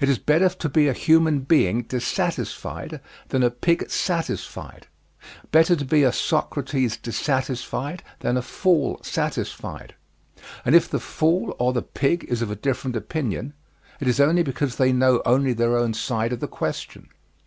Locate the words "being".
1.40-1.82